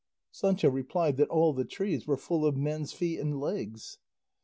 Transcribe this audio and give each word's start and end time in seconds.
Sancho 0.31 0.67
replied 0.67 1.17
that 1.17 1.29
all 1.29 1.53
the 1.53 1.63
trees 1.63 2.07
were 2.07 2.17
full 2.17 2.43
of 2.43 2.57
men's 2.57 2.91
feet 2.91 3.19
and 3.19 3.39
legs. 3.39 3.99